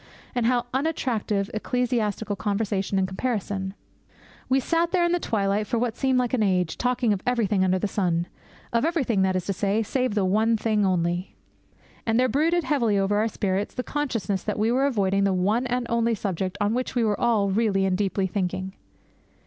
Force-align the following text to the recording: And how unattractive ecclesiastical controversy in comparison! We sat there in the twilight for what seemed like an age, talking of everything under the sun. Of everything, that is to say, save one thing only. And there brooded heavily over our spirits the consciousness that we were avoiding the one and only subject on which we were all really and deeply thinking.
And 0.33 0.47
how 0.47 0.65
unattractive 0.73 1.51
ecclesiastical 1.53 2.35
controversy 2.35 2.97
in 2.97 3.05
comparison! 3.05 3.75
We 4.49 4.59
sat 4.59 4.89
there 4.91 5.05
in 5.05 5.11
the 5.11 5.19
twilight 5.19 5.67
for 5.67 5.77
what 5.77 5.95
seemed 5.95 6.17
like 6.17 6.33
an 6.33 6.41
age, 6.41 6.79
talking 6.79 7.13
of 7.13 7.21
everything 7.27 7.63
under 7.63 7.77
the 7.77 7.87
sun. 7.87 8.25
Of 8.73 8.83
everything, 8.83 9.21
that 9.21 9.35
is 9.35 9.45
to 9.45 9.53
say, 9.53 9.83
save 9.83 10.17
one 10.17 10.57
thing 10.57 10.87
only. 10.87 11.35
And 12.03 12.19
there 12.19 12.27
brooded 12.27 12.63
heavily 12.63 12.97
over 12.97 13.17
our 13.17 13.27
spirits 13.27 13.75
the 13.75 13.83
consciousness 13.83 14.41
that 14.41 14.57
we 14.57 14.71
were 14.71 14.87
avoiding 14.87 15.23
the 15.23 15.33
one 15.33 15.67
and 15.67 15.85
only 15.87 16.15
subject 16.15 16.57
on 16.59 16.73
which 16.73 16.95
we 16.95 17.03
were 17.03 17.21
all 17.21 17.51
really 17.51 17.85
and 17.85 17.95
deeply 17.95 18.25
thinking. 18.25 18.73